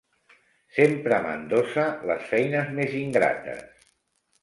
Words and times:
Sempre 0.77 1.19
m'endossa 1.27 1.85
les 2.13 2.27
feines 2.33 2.75
més 2.81 2.99
ingrates! 3.07 3.89